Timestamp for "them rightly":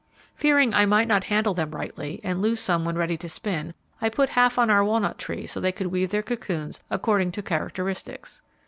1.53-2.19